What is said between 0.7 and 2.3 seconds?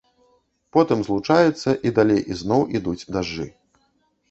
Потым злучаецца, і далей